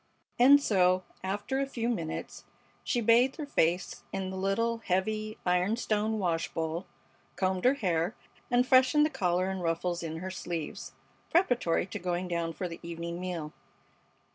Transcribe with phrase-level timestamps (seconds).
[0.39, 2.45] And so, after a few minutes,
[2.83, 6.87] she bathed her face in the little, heavy, iron stone wash bowl,
[7.35, 8.15] combed her hair,
[8.49, 10.93] and freshened the collar and ruffles in her sleeves
[11.29, 13.53] preparatory to going down for the evening meal.